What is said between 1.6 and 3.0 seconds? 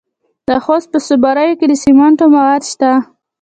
د سمنټو مواد شته.